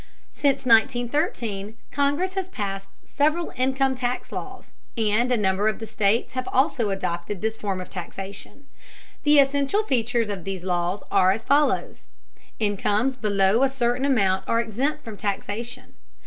Since 0.33 0.65
1913 0.65 1.77
Congress 1.91 2.33
has 2.33 2.49
passed 2.49 2.89
several 3.05 3.53
income 3.55 3.93
tax 3.93 4.31
laws, 4.31 4.71
and 4.97 5.31
a 5.31 5.37
number 5.37 5.67
of 5.67 5.77
the 5.77 5.85
states 5.85 6.33
have 6.33 6.49
also 6.51 6.89
adopted 6.89 7.39
this 7.39 7.55
form 7.55 7.79
of 7.79 7.87
taxation. 7.87 8.65
The 9.21 9.37
essential 9.37 9.83
features 9.83 10.29
of 10.29 10.43
these 10.43 10.63
laws 10.63 11.03
are 11.11 11.29
as 11.29 11.43
follows. 11.43 12.05
Incomes 12.57 13.15
below 13.15 13.61
a 13.61 13.69
certain 13.69 14.03
amount 14.05 14.43
are 14.47 14.59
exempt 14.59 15.03
from 15.05 15.17
taxation. 15.17 15.93